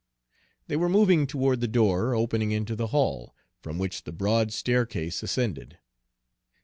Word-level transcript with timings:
They 0.65 0.75
were 0.75 0.89
moving 0.89 1.27
toward 1.27 1.61
the 1.61 1.67
door 1.67 2.15
opening 2.15 2.49
into 2.49 2.75
the 2.75 2.87
hall, 2.87 3.35
from 3.59 3.77
which 3.77 4.01
the 4.03 4.11
broad 4.11 4.51
staircase 4.51 5.21
ascended. 5.21 5.77